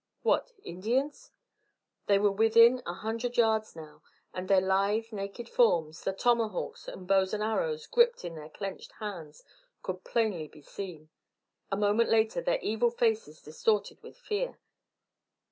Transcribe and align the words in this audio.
What? 0.23 0.51
Indians? 0.63 1.29
They 2.07 2.17
were 2.17 2.31
within 2.31 2.81
a 2.87 2.93
hundred 2.95 3.37
yards 3.37 3.75
now, 3.75 4.01
and 4.33 4.47
their 4.47 4.59
lithe 4.59 5.11
naked 5.11 5.47
forms, 5.47 6.01
the 6.03 6.11
tomahawks 6.11 6.87
and 6.87 7.05
bows 7.07 7.35
and 7.35 7.43
arrows 7.43 7.85
gripped 7.85 8.25
in 8.25 8.33
their 8.33 8.49
clenched 8.49 8.93
hands, 8.93 9.43
could 9.83 10.03
plainly 10.03 10.47
be 10.47 10.63
seen; 10.63 11.11
a 11.71 11.77
moment 11.77 12.09
later, 12.09 12.41
their 12.41 12.57
evil 12.61 12.89
faces, 12.89 13.43
distorted 13.43 14.01
with 14.01 14.17
fear. 14.17 14.57